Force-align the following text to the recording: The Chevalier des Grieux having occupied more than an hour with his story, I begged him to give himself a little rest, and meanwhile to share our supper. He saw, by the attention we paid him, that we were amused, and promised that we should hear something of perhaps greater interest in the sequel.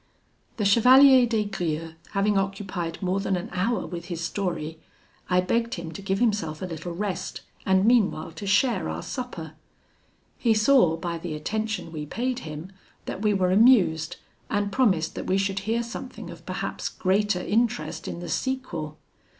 The 0.57 0.65
Chevalier 0.65 1.27
des 1.27 1.45
Grieux 1.45 1.93
having 2.13 2.35
occupied 2.35 3.03
more 3.03 3.19
than 3.19 3.35
an 3.35 3.49
hour 3.51 3.85
with 3.85 4.05
his 4.05 4.19
story, 4.19 4.79
I 5.29 5.41
begged 5.41 5.75
him 5.75 5.91
to 5.91 6.01
give 6.01 6.17
himself 6.17 6.59
a 6.59 6.65
little 6.65 6.93
rest, 6.95 7.41
and 7.67 7.85
meanwhile 7.85 8.31
to 8.31 8.47
share 8.47 8.89
our 8.89 9.03
supper. 9.03 9.53
He 10.39 10.55
saw, 10.55 10.97
by 10.97 11.19
the 11.19 11.35
attention 11.35 11.91
we 11.91 12.07
paid 12.07 12.39
him, 12.39 12.71
that 13.05 13.21
we 13.21 13.35
were 13.35 13.51
amused, 13.51 14.15
and 14.49 14.71
promised 14.71 15.13
that 15.13 15.27
we 15.27 15.37
should 15.37 15.59
hear 15.69 15.83
something 15.83 16.31
of 16.31 16.47
perhaps 16.47 16.89
greater 16.89 17.41
interest 17.41 18.07
in 18.07 18.21
the 18.21 18.27
sequel. 18.27 18.97